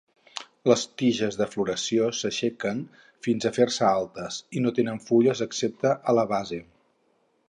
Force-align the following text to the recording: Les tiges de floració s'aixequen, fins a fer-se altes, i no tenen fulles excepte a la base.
Les 0.69 0.83
tiges 1.01 1.35
de 1.41 1.47
floració 1.49 2.07
s'aixequen, 2.19 2.81
fins 3.27 3.47
a 3.49 3.53
fer-se 3.59 3.85
altes, 3.89 4.39
i 4.61 4.65
no 4.67 4.73
tenen 4.79 5.01
fulles 5.11 5.45
excepte 5.49 5.93
a 6.13 6.17
la 6.21 6.25
base. 6.37 6.61